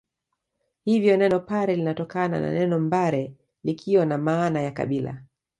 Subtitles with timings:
[0.83, 5.23] Hivyo neno Pare linatokana na neno mbare likiwa na maana ya kabila